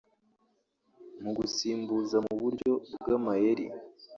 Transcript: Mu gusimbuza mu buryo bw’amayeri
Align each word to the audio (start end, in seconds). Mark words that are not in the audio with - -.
Mu 1.21 1.31
gusimbuza 1.37 2.17
mu 2.25 2.35
buryo 2.41 2.71
bw’amayeri 3.01 3.65